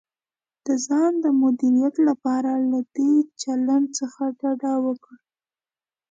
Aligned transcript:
د 0.65 0.67
ځان 0.87 1.11
د 1.23 1.25
مدیریت 1.41 1.95
لپاره 2.07 2.51
له 2.71 2.79
دې 2.95 3.13
چلند 3.41 3.85
څخه 3.99 4.21
ډډه 4.39 4.73
وکړئ: 4.85 5.23